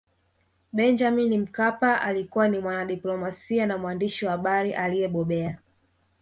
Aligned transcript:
Benjamin 0.73 1.37
Mkapa 1.41 2.01
alikuwa 2.01 2.47
ni 2.47 2.59
mwanadiplomasia 2.59 3.65
na 3.65 3.77
mwandishi 3.77 4.25
wa 4.25 4.31
habari 4.31 4.73
aliyebobea 4.73 5.57